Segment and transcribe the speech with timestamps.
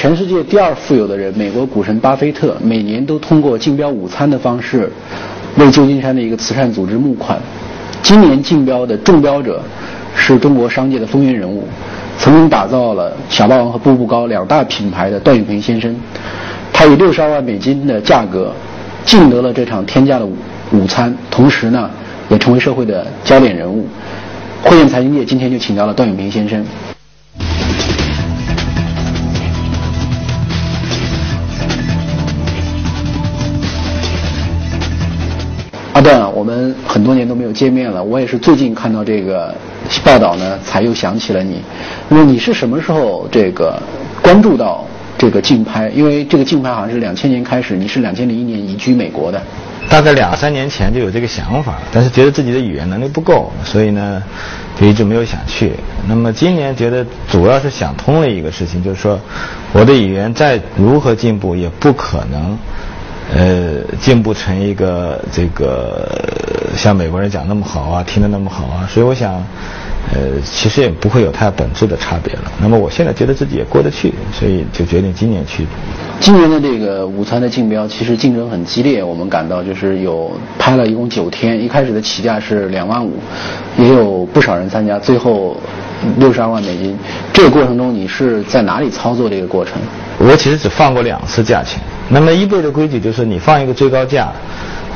[0.00, 4.88] 全世界第二富有的人，美国股神巴菲特，每年都通过竞标午餐的方式，
[5.56, 7.36] 为旧金山的一个慈善组织募款。
[8.00, 9.60] 今年竞标的中标者
[10.14, 11.64] 是中国商界的风云人物，
[12.16, 15.92] 曾经打造了小霸王和步步高两大品牌的段永平先生。
[16.72, 18.52] 他以六十二万美金的价格
[19.04, 20.36] 竞得了这场天价的午
[20.70, 21.90] 午餐，同时呢，
[22.28, 23.84] 也成为社会的焦点人物。
[24.62, 26.64] 汇燕财经界今天就请到了段永平先生。
[35.98, 38.00] 阿段，我们很多年都没有见面了。
[38.00, 39.52] 我也是最近看到这个
[40.04, 41.60] 报道呢，才又想起了你。
[42.08, 43.82] 那么你是什么时候这个
[44.22, 44.86] 关注到
[45.18, 45.88] 这个竞拍？
[45.88, 49.42] 因为这个竞拍好像是两千年开始，你是两千零一年移居美国的。
[49.88, 54.22] 大概两三年前就有这个想法，但是觉得自己的语言能力不够，所以呢，
[54.80, 55.72] 就一直没有想去。
[56.06, 59.18] 那么今年觉得主要是想通了一个事情，就是说
[59.72, 62.56] 我的语言再如何进步，也不可能。
[63.34, 66.08] 呃，进步成一个这个
[66.74, 69.34] 像美国人讲那么好啊，听得那么好啊，所以我想，
[70.14, 72.44] 呃，其实也不会有太本质的差别了。
[72.58, 75.66] 那么我现在觉得自己也过得去，所以就决定今年去。
[76.20, 83.12] 今年的这个午餐的竞标其实竞争很激烈，我们感到就是有拍了一共九天，一开始的起价是两万五，
[83.76, 85.54] 也有不少人参加，最后
[86.16, 86.96] 六十二万美金。
[87.30, 89.74] 这个过程中你是在哪里操作这个过程？
[90.18, 91.78] 我其实只放过两次价钱。
[92.10, 94.32] 那么一倍的规矩就是你放一个最高价，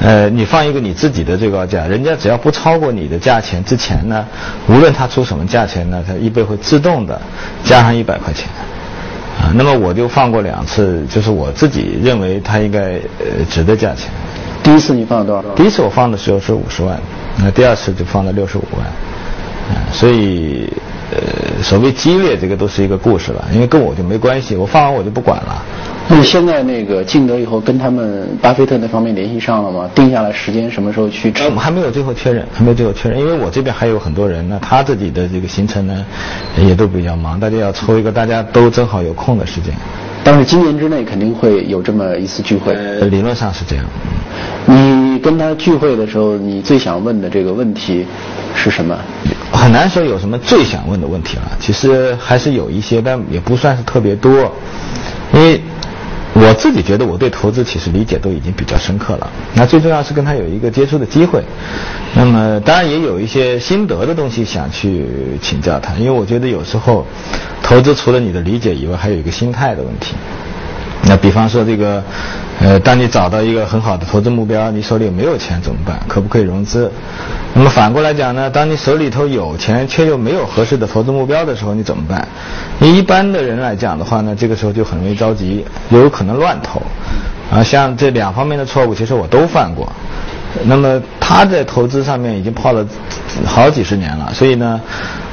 [0.00, 4.24] 呃，你放一个你自己的最高价，人家只要不超过你的价钱之前呢，
[4.66, 7.20] 无论他出什么价钱呢，他一倍会自动的
[7.62, 8.48] 加上一百块钱，
[9.38, 14.08] 啊，那么我就放过两次，就是我自己认为它应该呃值的价钱。
[14.62, 15.48] 第一次你放了多少？
[15.54, 16.98] 第一次我放的时候是五十万，
[17.38, 20.72] 那第二次就放了六十五万，啊，所以
[21.10, 25.62] 呃，所谓激烈这个都是一个故事了，因为跟我就没关系，我放完我就不管了。
[26.08, 29.88] 你现在那个敬德以后，跟他们巴菲特那方面联系上了吗？
[29.94, 31.32] 定下来时间什么时候去？
[31.44, 36.04] 我们还没有最后确认，还没有最后确认，因为我这边还有很多人呢，他自己的这个行程呢，
[36.58, 39.72] 也都比较忙，大家要抽一个大家都正好有空的时间。
[40.24, 42.74] 但是今年之内肯定会有这么一次聚会。
[42.74, 43.84] 呃，理论上是这样。
[44.66, 48.06] 你跟他聚会的时候，你最想问的这个问题
[48.54, 48.96] 是什么？
[49.50, 54.52] 很难说有什么最想问的问题了，其实还是有一些，但也不算是特别多，
[55.32, 55.60] 因为。
[56.34, 59.30] 我自己觉得我对投资其实理解都已经比较深刻了。
[59.54, 61.44] 那最重要是跟他有一个接触的机会。
[62.14, 65.06] 那么当然也有一些心得的东西想去
[65.42, 67.06] 请教他，因为我觉得有时候
[67.62, 70.14] 投资除了你的理解以外，还有一个心态的问题。
[71.04, 72.02] 那比方说这个，
[72.60, 75.98] 呃，当你找到一个很好的投资目标，你手里没有钱怎么办？
[76.06, 76.90] 可不可以融资？
[77.54, 82.26] 那么反过来讲呢，当你手里头有钱却又没有合适的投资目标的时候，你怎么办？
[82.78, 86.80] 你一般的人来讲的话呢，这个时候就很容易着急，有可能乱投。
[87.50, 89.92] 啊，像这两方面的错误，其实我都犯过。
[90.64, 92.86] 那么他在投资上面已经泡了
[93.44, 94.80] 好几十年了，所以呢，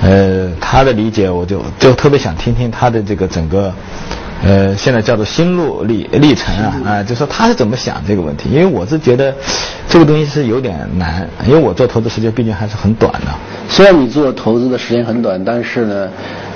[0.01, 3.71] 呃，他的理解我就就特别想听听他的这个整个。
[4.41, 8.49] 呃，现在叫做心路历历程啊，啊，就说他是怎么想这个问题？
[8.49, 9.33] 因为我是觉得
[9.87, 13.27] 这个东西是有点难，因为我做投资时间毕竟还是很短的。
[13.67, 16.09] 虽然你做投资的时间很短，但是呢，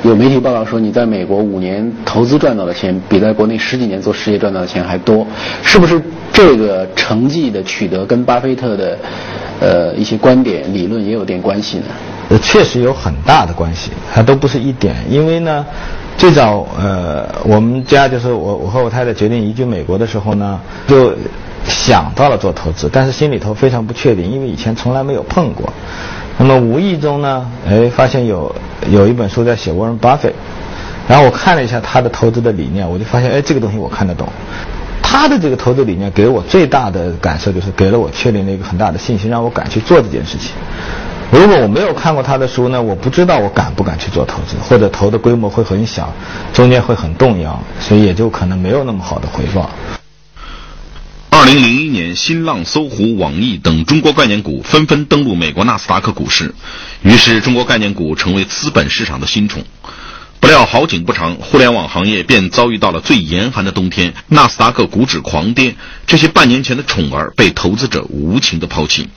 [0.03, 5.27] 有媒体报道说你在美国五年投资赚到的钱比在国内十几年做实业赚到的钱还多，
[5.61, 6.01] 是不是
[6.31, 8.97] 这个成绩的取得跟巴菲特的
[9.59, 11.85] 呃一些观点理论也有点关系呢？
[12.41, 15.65] 确实有很大的关系，还都不是一点，因为呢。
[16.15, 21.11] 最早，呃，我们家就是我，我和我太太决定移居美国的时候呢，就
[21.67, 25.73] 想到了做投资，但是心里头非常不确定，因为以前从来没有碰过。
[26.37, 28.55] 那么无意中呢，哎，发现有
[28.91, 30.31] 有一本书在写沃伦巴菲，
[31.07, 34.29] 然后我看了一下他的投资的理念，我就发现，哎，这个东西我看得懂。
[35.01, 40.51] 他的这个投资理念给我最大的感受就是，给了我确定了一个很大的信心，让我敢去做这件事情。
[41.33, 46.13] 如果我没有看过他的书呢，我不知道我敢不敢去做投资，或者投的规模会很小，
[46.53, 49.67] 中间会很动摇，所以也就可能没有那么好的回报。
[51.31, 56.53] 二零零一年，新浪、搜狐、网易等中国概念股纷纷登陆美国纳斯达克股市，
[57.01, 59.63] 于是中国概念股成为资本市场的新宠。
[60.39, 65.75] 不料好景不长，互联网行业便遭遇到了最严寒的冬天，纳斯达克股指狂跌，
[66.05, 69.09] 这些半年前的宠儿被投资者无情的抛弃。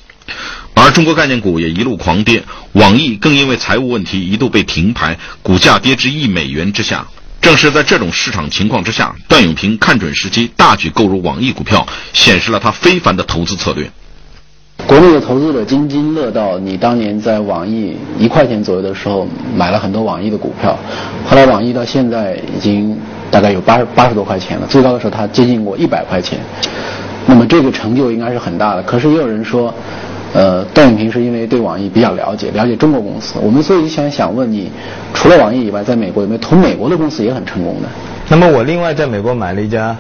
[0.75, 2.43] 而中国概念股也一路狂跌，
[2.73, 7.07] 网易更因为财务问题一度被停牌，股价跌至一美元之下。
[7.41, 13.89] 正是在这种市场情况之下，段永平看准时机，大举购入网易股票，显示了他非凡的投资策略。
[14.87, 19.27] 国内的投资者津津乐道，你当年在网易一块钱左右的时候
[19.57, 20.79] 买了很多网易的股票，
[21.25, 22.99] 后来网易到现在已经
[23.31, 26.39] 大概有八十八十多块钱了，最高的时候它接近过一百块钱。
[27.27, 28.83] 那么这个成就应该是很大的。
[28.83, 29.73] 可是也有人说，
[30.35, 33.35] 呃，段永平是因为对网易比较了解，了解中国公司。
[33.41, 34.71] 我们所以想想问你，
[35.15, 37.89] 除了网易以外，在美国有没有投美国的公司也很成功的？
[38.29, 39.97] 那么我另外在美国买了一家，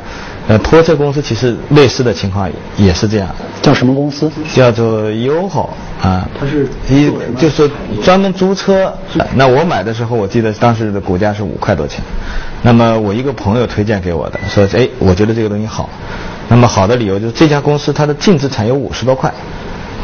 [0.48, 3.28] 呃，拖车公司，其实类似的情况也是这样。
[3.62, 4.30] 叫什么公司？
[4.52, 5.68] 叫做 YOHO
[6.02, 6.28] 啊。
[6.38, 7.70] 它是一就是
[8.02, 8.92] 专门租车。
[9.36, 12.02] 那我买的时候，我记得当时的股价是五块多钱。
[12.62, 15.88] 那么我一个朋友推荐给我的，说哎，我觉得这个东西好。
[16.48, 19.32] 那么好的理由就是这家公司它的净资产有五十多块。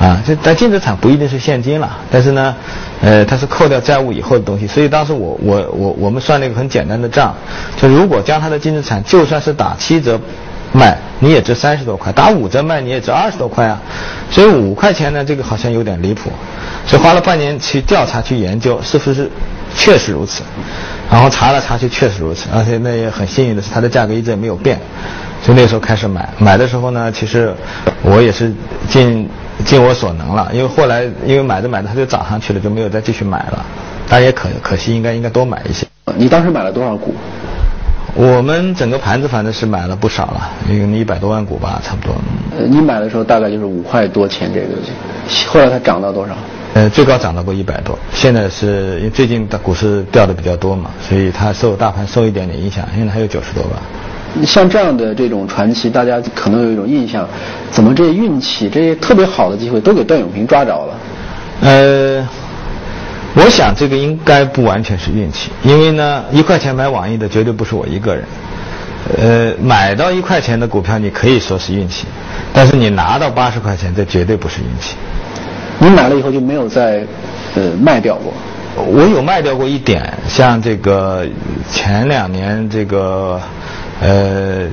[0.01, 2.55] 啊，这但净资产不一定是现金了，但是呢，
[3.01, 7.33] 呃，它是扣掉债务以后的东西，所以当时我我我我们算了一个很简单的账，
[7.77, 10.19] 就如果将它的净资产就算是打七折
[10.73, 13.81] 卖，你也值三十多块；打五折卖，你也值二十多块啊。
[14.31, 16.33] 所以五块钱呢，这个好像有点离谱，
[16.87, 19.31] 所以花了半年去调查去研究是不是
[19.77, 20.43] 确实如此，
[21.13, 24.81] 然后查了查去确实如此，而且那也很幸运的是它的价格一直也没有变，
[25.43, 27.55] 所以那时候开始买，买的时候呢，其实
[28.03, 28.53] 我也是
[28.89, 29.29] 尽。
[29.67, 33.65] 尽我所能了，因为后来因为买着买着它就涨上去了，就没有再继续买了。
[34.09, 35.87] 但也可可惜，应该应该多买一些。
[36.17, 37.15] 你当时买了多少股？
[38.15, 42.15] 我们整个盘子反正是买了不少了，有一百多万股吧，差不多。
[42.57, 44.67] 呃，你买的时候大概就是五块多钱这个，
[45.49, 46.35] 后来它涨到多少？
[46.75, 47.99] 呃，最高涨到过一百多。
[48.13, 53.83] 现在是因为最近的股市掉的比较多嘛，所以它受大盘受一点点影响，现在还有九十多吧。
[54.47, 57.27] 像这样的这种传奇，大家可能有一种印象，
[57.71, 60.95] 怎么这些运气、这些特别好的机会都给段永平抓着了？
[61.63, 62.29] 呃，
[63.35, 68.25] 我想这个应该不完全是运气，因为呢，一块钱买网易的绝对不是我一个人。
[69.19, 72.07] 呃，买到一块钱的股票，你可以说是运气，
[72.53, 74.95] 但是你拿到八十块钱，这绝对不是运气。
[75.79, 77.05] 你买了以后就没有再
[77.55, 78.33] 呃卖掉过？
[78.77, 81.27] 我有卖掉过一点，像这个
[81.71, 83.41] 前两年这个。
[84.05, 84.67] 呃，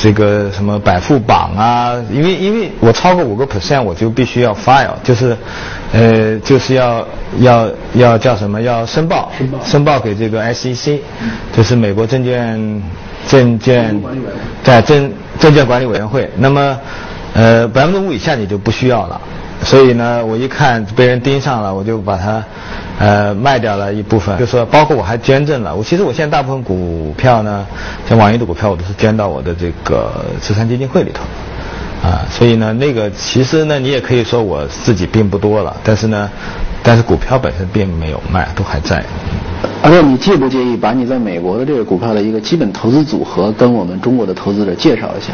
[0.00, 5.36] 这个什么百富榜啊，因为因为我超过五个 percent，我就必须要 file，就是，
[5.92, 7.04] 呃，就是要
[7.40, 8.62] 要要叫什么？
[8.62, 9.32] 要申报，
[9.64, 11.00] 申报给这个 SEC，
[11.52, 12.82] 就是美国证券
[13.26, 14.00] 证券
[14.62, 16.30] 在证证券管理委员会。
[16.36, 16.78] 那么，
[17.34, 19.20] 呃，百分之五以下你就不需要了。
[19.64, 22.40] 所以呢，我一看被人盯上了，我就把它。
[22.98, 25.74] 呃，卖掉了一部分，就说包括我还捐赠了。
[25.74, 27.66] 我其实我现在大部分股票呢，
[28.08, 31.22] 像网易的股票，我都是捐到我的这个慈善基金会里头，
[32.08, 36.30] 啊，所以呢，那个其实呢，你也可以说我自己并不多了，但是呢，
[36.82, 39.04] 但是股票本身并没有卖，都还在。
[39.82, 45.32] 而且你介不介意把你在美国的这个股票的一个基本投资组合跟我们中国的投资者介绍一下？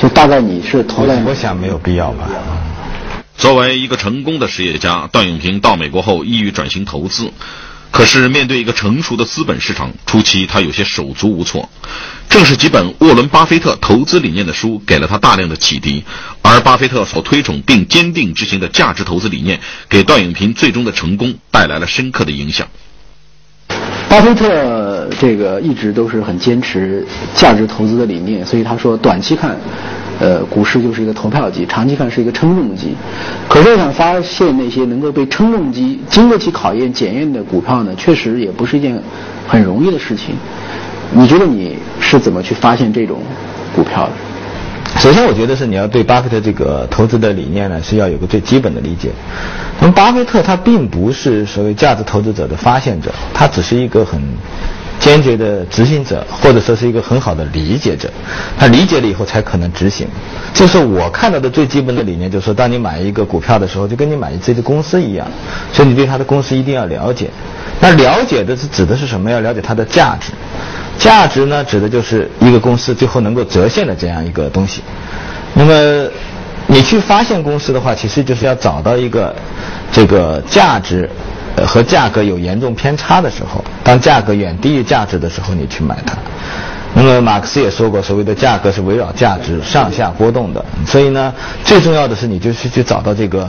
[0.00, 1.20] 就大概你是投在？
[1.26, 2.28] 我想没有必要吧。
[3.40, 7.32] 作为一个成功的实业家，段永平到美国后意欲转型投资，
[7.90, 11.70] 可是面对一个成熟的资本市场，初期他有些手足无措。
[12.28, 16.04] 正是几本沃伦·巴菲特投资理念的书给了他大量的启迪，
[16.42, 19.58] 而巴菲特所推崇并坚定执行的价值投资理念，
[19.88, 22.68] 给段永平最终的成功带来了深刻的影响。
[24.10, 29.56] 巴菲特这个一直都是很坚持价值投资的理念，所以他说短期看。
[30.22, 32.94] 呃，股市就是一个投票机，长期看是一个称重机。
[33.48, 39.02] 可是我想发现那些能够被称重机经得起考验检验的股票呢，确实也不是一件
[39.48, 40.34] 很容易的事情。
[41.14, 43.22] 你觉得你是怎么去发现这种
[43.74, 44.12] 股票的？
[44.98, 49.10] 首先，我觉得是你要对巴菲特这个投资的理念呢，是要有个最基本的理解。
[49.80, 54.20] 那么，巴菲特他并不是所谓价值投资者的发现者，他只是一个很。
[55.00, 58.10] 坚决的执行者，或者说是一个很好的理解者，
[58.58, 60.06] 他理解了以后才可能执行。
[60.52, 65.26] 就是我看到的最基本的理念，就是说，当你买一个股票的时候，就跟你买这只公司一样，
[65.72, 67.30] 所以你对他的公司一定要了解。
[67.80, 69.30] 那了解的是指的是什么？
[69.30, 70.32] 要了解它的价值。
[71.00, 74.82] 价值呢，指的就是一个公司最后能够折现的这样一个东西。
[75.54, 76.08] 那么，
[76.68, 79.34] 你去发现公司的话，其实就是要找到一个
[79.90, 81.10] 这个价值。
[81.66, 86.16] 和价格有严重偏差的时候，当价格远低于价值的时候，你去买它。
[86.94, 90.64] 那么马克思也说过，所谓的价格是围绕价值上下波动的。
[90.86, 91.32] 所以呢，
[91.64, 93.48] 最重要的是你就是去找到这个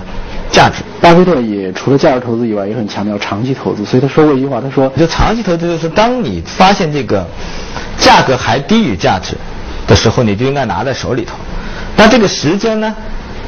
[0.52, 0.84] 价值。
[1.02, 3.84] 巴菲特也除了价值投资以外，也很强调长期投资。
[3.84, 7.26] 所以他说过一句话，他说：“就长期投资就是当你发现这个
[7.98, 9.36] 价格还低于价值
[9.88, 11.36] 的时候，你就应该拿在手里头。
[11.98, 12.96] 那这个时间呢？”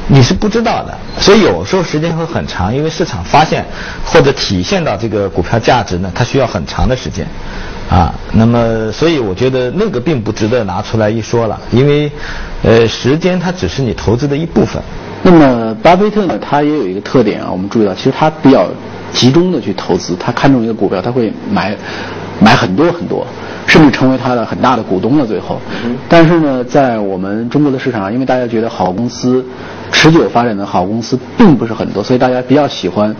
[0.06, 3.64] 你是不知道的，所以有时候时间会很长，因为市场发现
[4.04, 7.26] 或者体现到这个股票价值呢，它需要很长的时间，
[7.90, 12.10] 啊，那么所以我觉得那个并不值得拿出来一说了，因为，
[12.62, 14.82] 呃，时间它只是你投资的一部分。
[15.22, 18.66] 那么巴菲特呢，他也有一个特点啊，我们注意到，其实他比较
[19.12, 21.76] 集中的去投资，他看中一个股票，他会买
[22.40, 23.26] 买很多很多，
[23.66, 25.26] 甚至成为他的很大的股东了。
[25.26, 25.60] 最后，
[26.08, 29.44] 但是呢，在我们中国的市场上，因为大家觉得好公司、
[29.92, 33.14] 持久发展的好公司并不是很多，所以大家比较喜欢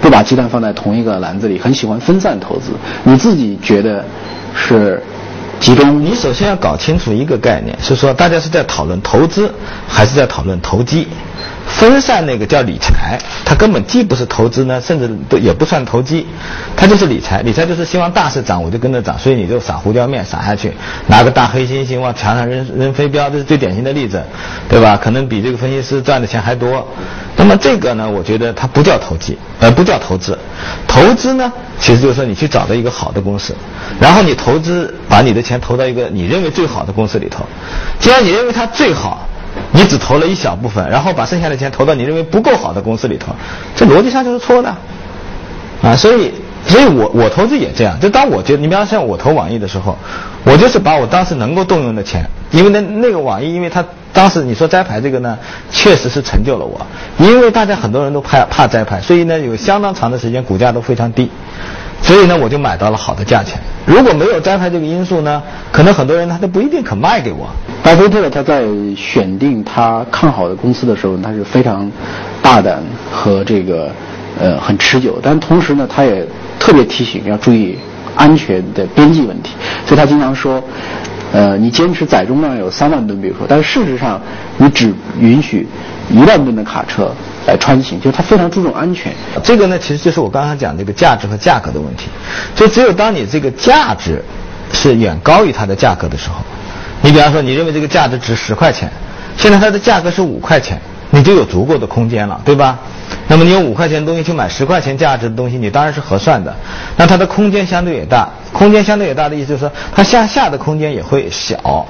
[0.00, 2.72] 不把鸡蛋放在同一个篮子里，很喜欢分散投资。
[3.04, 4.04] 你自己觉得
[4.54, 5.02] 是
[5.60, 6.02] 集中？
[6.02, 9.52] 你首先要搞清楚一个概念，是说大家是在讨论投资，
[9.86, 11.06] 还是在讨论投机？
[11.66, 16.26] 分散那个叫理财，它根本既不是投资呢，甚至也不算投机，
[16.76, 17.40] 它就是理财。
[17.42, 20.72] 理财就是希望大势涨，我就跟着涨，所以你就撒胡椒面撒下去，
[21.06, 24.22] 拿个大黑猩猩往墙上扔扔飞镖，这是最典型的例子，
[24.68, 24.96] 对吧？
[24.96, 26.86] 可能比这个分析师赚的钱还多。
[27.36, 30.38] 那么这个呢，我觉得它不叫投机，呃，不叫投资。
[30.86, 33.54] 投资呢，其实就是说你去找到一个好的公司，
[33.98, 37.46] 然后你投资，把你的钱投到一个你认为最好的公司里头，
[37.98, 39.26] 既然你认为它最好。
[39.72, 43.32] 你只投了一小部分，然后把剩下的钱投到你认为不够好的公司里头，
[43.76, 44.68] 这逻辑上就是错的，
[45.82, 46.32] 啊，所以，
[46.66, 49.96] 所以我我投资也这样，就当我觉得，你比方像我投网易的时候，
[50.44, 55.38] 我就是把我当时能够动用的钱，因为那那个网易，因为它当时你说摘牌这个呢，
[55.70, 56.84] 确实是成就了我，
[57.18, 61.30] 因为大家很多人都怕怕摘牌，所以呢有相当长的时间股价都非常低。
[62.02, 63.58] 所以呢，我就买到了好的价钱。
[63.86, 67.48] 如果没有灾害这个因素呢，可能很多人他都不一定肯卖给我。
[67.82, 68.64] 巴菲特他在
[68.96, 71.90] 选定他看好的公司的时候，他是非常
[72.42, 73.90] 大胆和这个
[74.40, 76.26] 呃很持久，但同时呢，他也
[76.58, 77.78] 特别提醒要注意
[78.16, 79.52] 安全的边际问题。
[79.86, 80.62] 所以他经常说，
[81.32, 84.20] 呃，你坚持载重量有三万吨，比如说，但是事实上
[84.58, 85.66] 你只允许
[86.10, 87.12] 一万吨的卡车。
[87.46, 89.12] 来穿行，就是它非常注重安全。
[89.42, 92.08] 这个呢，其实就是我刚刚讲这个价值和价格的问题。
[92.54, 94.22] 所以，只有当你这个价值
[94.74, 96.44] 是远高于它的价格的时候，
[97.00, 98.92] 你比方说，你认为这个价值值十块钱，
[99.38, 100.78] 现在它的价格是五块钱，
[101.10, 102.78] 你就有足够的空间了，对吧？
[103.28, 106.54] 那么你用五块钱的东西去买十块钱价值的东西，你当然是合算的。
[106.96, 111.86] 那它的空间相对也大，空间相对也大的意思就是说，它向下的空间也会小。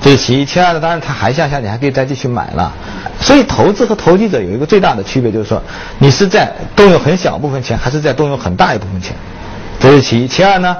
[0.00, 2.72] 这是其一，其二呢，当然它还向下，你还可以再继续买了。
[3.20, 5.62] 所以投资和投机者有一个最大的区别，就是说
[5.98, 9.14] 你是在动用很小部分钱，还是在动用很大一部分钱。
[9.78, 10.76] 这是其一，其二呢，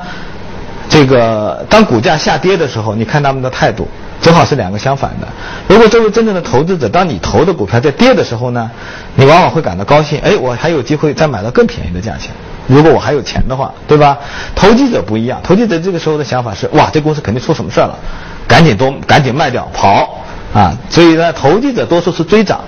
[0.93, 3.89] 这个当股价下跌的时候，你看他们的态度，
[4.21, 5.27] 正好是两个相反的。
[5.67, 8.71] 如果作为真正的投资者，当你投的股票在跌的时候呢，
[9.15, 12.31] 你往往会感到高兴，哎，我还有机会再买到更便宜的价钱。
[12.67, 14.19] 如果我还有钱的话，对吧？
[14.55, 17.99] 投机者不一样，投机者这个时候的想法是，哇，这公司肯定出什么事儿了。
[18.47, 20.23] 赶紧多，赶紧卖掉跑
[20.53, 20.77] 啊！
[20.91, 22.61] 所以呢，投机者多数是追涨，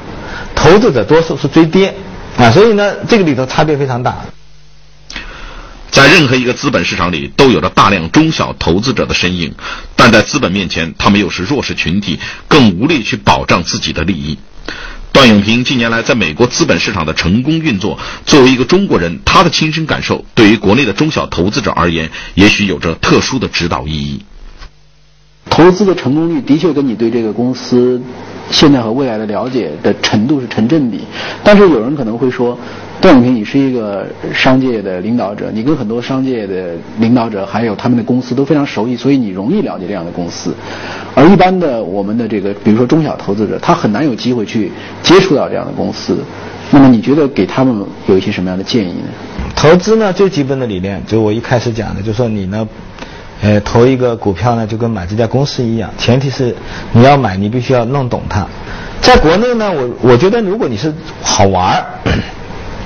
[0.54, 1.92] 投资者多数是追跌
[2.38, 2.50] 啊！
[2.50, 4.16] 所以呢，这个里头差别非常大。
[5.94, 9.54] 在任何一个资本市场里，都有着大量中小投资者的身影，
[9.94, 14.36] 但在资本面前，他们又是弱势群体，更无力去保障自己的利益。
[15.12, 17.96] 段永平近年来在美国资本市场的成功运作，
[18.26, 24.24] 作为一个中国人，他的亲身感受，对于国内的中小投资者而言，也许有着特殊的指导意义。
[25.48, 28.02] 投资的成功率的确跟你对这个公司
[28.50, 31.00] 现在和未来的了解的程度是成正比，
[31.42, 32.56] 但是有人可能会说，
[33.00, 40.54] 段永平，你是一个商界的领导者，你跟很多商界的领导者还有他们的公司都非常熟悉，所以你容易了解这样的公司，
[41.14, 44.70] 而一般的我们的这个，比如说中小投资者，他很难有机会去
[45.02, 46.18] 接触到这样的公司。
[46.70, 49.08] 那么你觉得给他们有一些什么样的建议呢？
[49.56, 52.66] 投资呢，最基本的理念，就我一开始讲的，就是说你呢。
[53.42, 56.54] 呃，投一个股票呢，就跟买这家公司一样，前提是
[56.92, 58.46] 你要买，你必须要弄懂它。
[59.00, 61.84] 在国内呢，我我觉得如果你是好玩儿，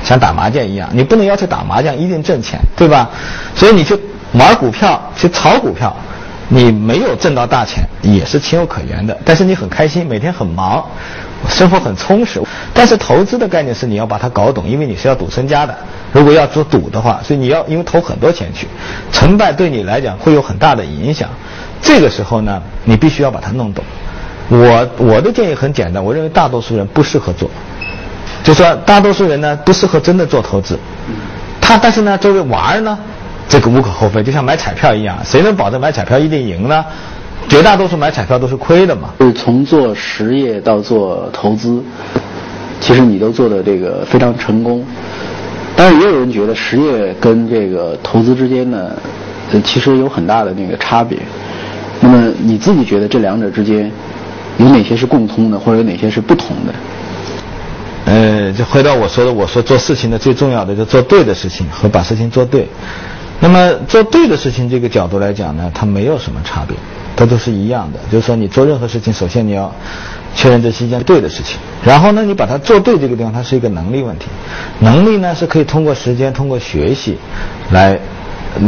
[0.03, 3.09] 像打麻将一样，你不能要求打麻将一定挣钱，对吧？
[3.55, 3.97] 所以你去
[4.33, 5.95] 玩股票，去炒股票，
[6.49, 10.85] 你没有挣到大钱也是情有可原的，但是你很开心，每天很忙。
[11.49, 12.41] 生活很充实，
[12.75, 15.77] 但是投资的概念是你要把它搞懂，因为你是要赌身家的。
[16.13, 18.67] 如果要做赌的话，所以你要因为投很多钱去，
[19.13, 21.29] 成败对你来讲会有很大的影响。
[21.81, 23.85] 这个时候呢，你必须要把它弄懂。
[24.49, 27.49] 我我的建议很简单，我认为大多数人不适合做，
[28.43, 30.79] 就说大多数人呢不适合真的做投资。
[31.61, 32.99] 他但是呢，作为玩儿呢，
[33.47, 36.85] 这个无可厚非，就像买彩票一样，谁能保证买彩票一定赢呢？
[37.47, 39.11] 绝大多数买彩票都是亏的嘛。
[39.19, 41.83] 就是从做实业到做投资，
[42.81, 44.85] 其实你都做的这个非常成功。
[45.77, 48.91] 当然也有人觉得实业跟这个投资之间呢，
[49.63, 51.19] 其实有很大的那个差别。
[52.01, 53.91] 那么你自己觉得这两者之间
[54.57, 56.75] 有哪些是共通的，或者有哪些是不同的？
[58.07, 62.67] 呃，就回到我说的，我说做事情的最重要的就做对的事情和把事情做对。
[63.41, 66.77] 那么做对的事情这个角度来讲呢，它没有什么差别。
[67.19, 69.75] 它都是一样的，就是说你做任何事情，首先你要
[70.37, 74.27] 确认这是一件对的事情，然后呢，你把它做对这个地方，它是一个能力问题。
[74.79, 77.19] 能力呢是可以通过时间、通过学习
[77.73, 77.99] 来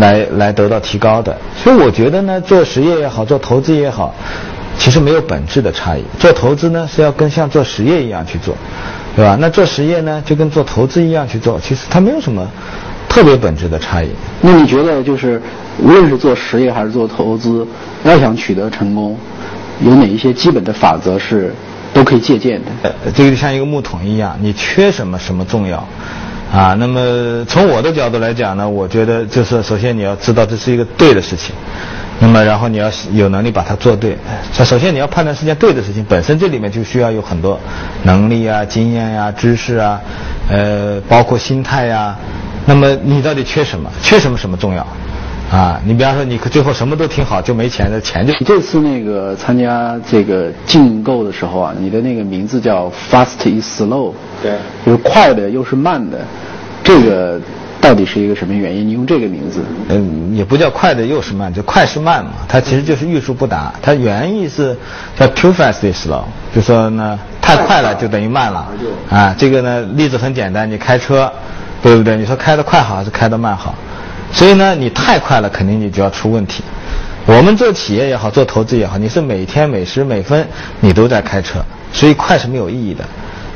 [0.01, 1.39] 来来得到提高的。
[1.63, 4.13] 所以我觉得呢，做实业也好，做投资也好，
[4.77, 6.03] 其实没有本质的差异。
[6.19, 8.57] 做投资呢是要跟像做实业一样去做，
[9.15, 9.37] 对吧？
[9.41, 12.45] 那做实业呢就跟做投资一样去做，其实它没有什么
[13.11, 14.09] 特别本质的差异。
[14.41, 15.43] 那你觉得就是
[15.83, 17.67] 无论是做实业还是做投资，
[18.05, 19.19] 要想取得成功，
[19.81, 21.53] 有哪一些基本的法则是
[21.93, 22.71] 都可以借鉴的？
[23.05, 25.85] 呃，这个就像一个木桶一样，你缺什么什么重要。
[26.53, 31.55] 啊，那么从我的角度来讲呢，我觉得就是首先你要知道这是一个对的事情，
[32.21, 34.17] 那么然后你要有能力把它做对。
[34.53, 37.59] 首先你要判断是件对的事情，本身这里面就需要有很多
[38.03, 40.01] 能力啊、经验呀、知识啊，
[40.49, 42.17] 呃，包括心态呀。
[42.67, 43.91] 那么你到底缺什么？
[44.03, 44.87] 缺什么什么重要？
[45.51, 48.33] 啊，你比方说你最后什么都挺好，就没钱的钱就。
[48.39, 54.53] 你这次那个参加这个竞购的时候啊，你的那个名字叫 Fast is Slow，对，
[54.87, 56.19] 就是快的又是慢的，
[56.85, 57.41] 这个
[57.81, 58.87] 到底是一个什么原因？
[58.87, 59.61] 你用这个名字？
[59.89, 63.75] 嗯，也不叫快的又是慢，就快是慢嘛，它其实就是欲速不达。
[63.83, 64.77] 它原意是
[65.19, 66.23] 叫 Too fast is slow，
[66.55, 68.69] 就说呢太快了就等于慢了。
[69.11, 71.33] 啊，这个呢例子很简单，你开车，
[71.83, 72.17] 对不对？
[72.17, 73.75] 你说开得快好还是开得慢好？
[74.33, 76.63] 所以呢，你太快了，肯定你就要出问题。
[77.27, 80.47] 我们做企业也好，做投资也好，你是每天每时每分
[80.81, 81.61] 你都在开车，
[81.93, 83.05] 所以快是没有意义的。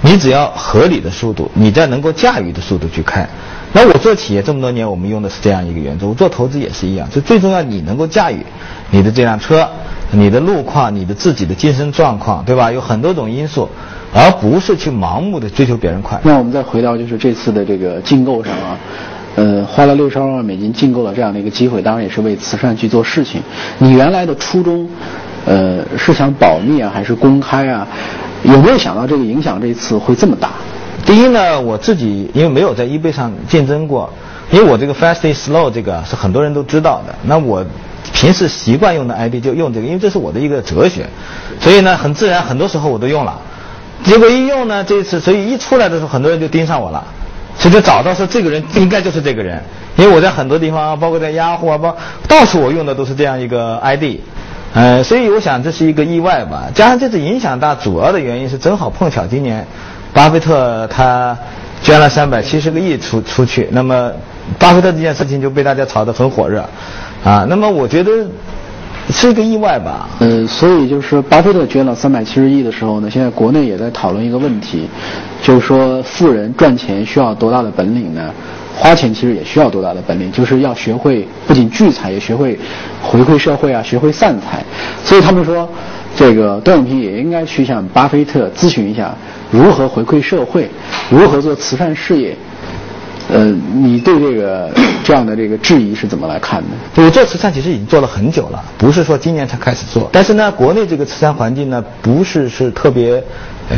[0.02, 3.26] 你只要合理的速度，你在能够驾驭的速度去开。
[3.72, 6.06] 那我做企业这么多年，我们用的是这样一个原则。
[6.06, 8.44] 我做投资也是一样，就最重要你能够驾驭
[8.90, 9.66] 你的这辆车，
[10.10, 12.70] 你的路况，你的自己的精神状况，对吧？
[12.70, 13.68] 有很多种因素，
[14.14, 16.18] 而不是去盲目的追求别人快。
[16.22, 18.78] 那我们再回到就是这次的这个竞购上啊。
[19.36, 23.42] 呃，花了六十二万美金竞购了这样的一个机会，当然也是为慈善去做事情。
[23.78, 24.88] 你原来的初衷，
[25.44, 27.84] 呃，是想保密啊，还是公开啊？
[28.44, 30.50] 有没有想到这个影响这次会这么大？
[31.04, 34.08] 第一呢，我自己因为没有在 eBay 上竞争过，
[34.52, 37.12] 因为我这个 Fast Slow 这个是很多人都知道的。
[37.24, 37.66] 那我
[38.12, 41.08] 平时习惯用的 ID 就用这个，因为这是我的一个哲学，
[41.58, 43.36] 所以呢，很自然，很多时候我都用了。
[44.02, 47.04] 结果一用呢，这次所以一出来的时候，很多人就盯上我了。
[47.56, 49.62] 所以就找到说这个人应该就是这个人，
[49.96, 54.18] 因为我在很多地方，包括在雅虎啊，包到处我用的都是这样一个 ID，
[54.74, 56.64] 呃，所以我想这是一个意外吧。
[56.74, 59.64] 加上这次影响大，主要的原因是正好碰巧今年，
[60.12, 61.38] 巴菲特他
[61.80, 64.10] 捐了三百七十个亿出出去，那么
[64.58, 66.68] 巴菲特这件事情就被大家炒得很火热，
[67.22, 68.10] 啊，那么我觉得。
[69.10, 70.08] 是一个意外吧？
[70.18, 74.88] 呃，所以就是巴菲特捐了三百七十亿的时候呢，现在国内也在讨论一个问题，
[75.42, 78.30] 就是说富人赚钱需要多大的本领呢？
[78.76, 82.58] 花钱其实也需要多大的本领，就是要学会不仅聚财，也学会
[83.00, 84.64] 回馈社会啊，学会散财。
[85.04, 85.68] 所以他们说，
[86.16, 89.14] 这个段永平也应该去向巴菲特咨询一下，
[89.50, 90.68] 如何回馈社会，
[91.08, 92.36] 如何做慈善事业。
[93.32, 94.70] 呃，你对这个
[95.02, 97.02] 这样的这个质疑是怎么来看的？
[97.02, 100.10] 我做慈善其实已经做了很久了，不是说今年才开始做。
[100.12, 103.22] 但是呢，国内这个慈善环境呢，不是是特别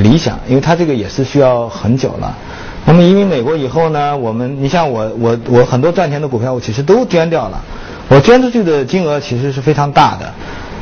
[0.03, 2.37] 理想，因为它这个也是需要很久了。
[2.85, 7.63] 那么移民美国以后呢，我们你像我我我很多赚钱的股票，我其实都捐掉了。
[8.09, 10.35] 我捐出去的金额其实是非常大的，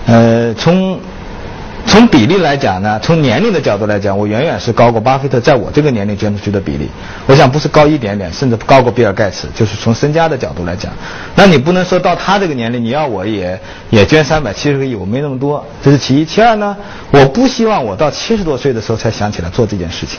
[0.06, 0.98] 呃，从。
[1.94, 6.88] 从比例来讲呢，从年龄的角度来讲，我远远是高过巴菲特在我这个年龄捐出去的比例。
[7.24, 9.46] 我想不是高一点点，甚至高过比尔盖茨。
[9.54, 10.92] 就是从身家的角度来讲，
[11.36, 13.56] 那你不能说到他这个年龄，你要我也
[13.90, 16.24] 也捐三百七十个亿，我没那么多，这是其一。
[16.24, 16.76] 其二呢，
[17.12, 20.18] 我不希望我到七十多岁的时候才想起来做这件事情，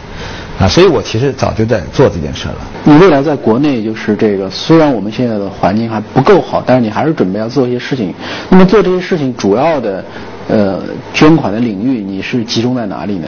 [0.58, 2.56] 啊，所以我其实早就在做这件事了。
[2.86, 8.14] 你未来在国内就是这个，虽然我们现在的环境还不够好，但是你还是准备要做一些事情。
[8.50, 10.02] 那么做这些事情主要的。
[10.47, 10.79] 呃，
[11.13, 13.27] 捐款的领域你是集中在哪里呢？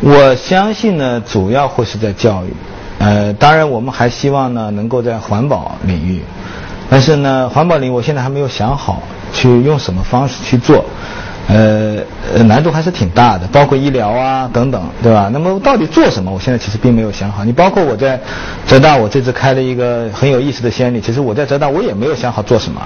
[0.00, 2.52] 我相信呢，主要会是在教育。
[2.98, 6.20] 呃，当然我们还希望呢，能够在环保领域。
[6.90, 9.00] 但是呢，环保领域我现在还没有想好
[9.32, 10.84] 去用什么方式去做。
[11.46, 11.96] 呃，
[12.44, 15.30] 难度还是挺大的，包括医疗啊等等，对吧？
[15.32, 16.30] 那么到底做什么？
[16.30, 17.44] 我现在其实并没有想好。
[17.44, 18.20] 你包括我在
[18.66, 21.00] 浙大，我这次开了一个很有意思的先例。
[21.00, 22.82] 其实我在浙大，我也没有想好做什么，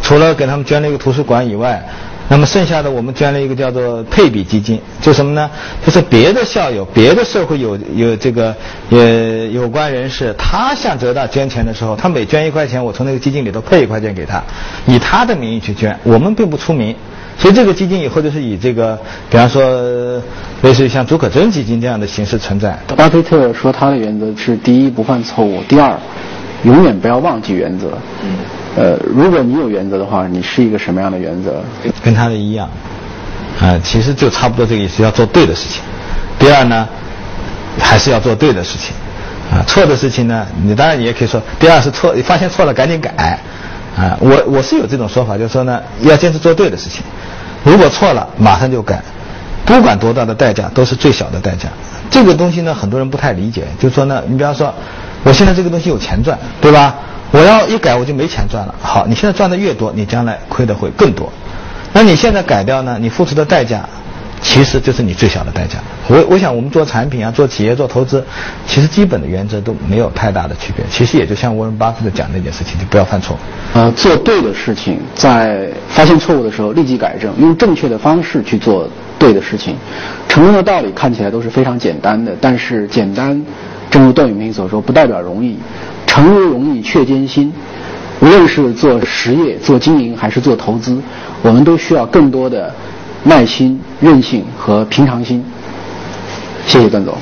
[0.00, 1.84] 除了给他们捐了一个图书馆以外。
[2.28, 5.48] 那么剩下的我们捐了一个叫做配比基金，就什么呢？
[5.84, 8.54] 就是别的校友、别的社会有有这个
[8.90, 14.42] 呃有关人士，他向浙大捐钱的时候，他每捐一块钱，我从那个基金里头配一块钱给他，
[14.86, 15.96] 以他的名义去捐。
[16.02, 16.94] 我们并不出名，
[17.38, 18.98] 所以这个基金以后就是以这个，
[19.30, 20.20] 比方说
[20.62, 22.76] 类似于像朱可桢基金这样的形式存在。
[22.96, 25.96] 巴菲特说他的原则是：第一，不犯错误；第二，
[26.64, 27.96] 永远不要忘记原则。
[28.76, 31.64] 呃，如果你有原则的话，你是一个什么样的原则？
[32.04, 32.68] 跟他的一样，
[33.58, 35.82] 啊，其实就差不多这个意思，要做对的事情。
[36.38, 36.86] 第二呢，
[37.80, 38.94] 还是要做对的事情，
[39.50, 43.38] 啊，错的事情呢，你当然你也可以说，第二是错，你发现错了赶紧改，
[43.96, 47.02] 啊，我我是有这种说法，就是说呢，要坚持做对的事情，
[47.64, 49.02] 如果错了，马上就改，
[49.64, 51.70] 不管多大的代价，都是最小的代价。
[52.10, 54.72] 这个东西呢，很多人不太理解，就是说呢，你比方说，
[55.24, 56.94] 我现在这个东西有钱赚，对吧？
[57.32, 58.74] 我要一改，我就没钱赚了。
[58.80, 61.30] 好，你现在赚的越多，你将来亏的会更多。
[61.92, 62.98] 那你现在改掉呢？
[63.00, 63.88] 你付出的代价，
[64.42, 65.78] 其实就是你最小的代价。
[66.08, 68.24] 我我想，我们做产品啊，做企业做投资，
[68.66, 70.84] 其实基本的原则都没有太大的区别。
[70.90, 73.36] 其实也就像沃伦巴菲特讲那件事情，就不要犯错。
[73.74, 79.74] 呃，做对的事情，在发现错误的时候立即改正，用正确的方式去做对的事情。
[80.28, 83.42] 成功的道理看起来都是非常简单的，但是简单，
[83.90, 85.58] 正如段永平所说，不代表容易。
[86.16, 87.52] 诚如容易，却艰辛。
[88.20, 90.98] 无论是做实业、做经营还是做投资，
[91.42, 92.74] 我们都需要更多的
[93.24, 95.44] 耐心、韧性和平常心。
[96.66, 97.14] 谢谢段总。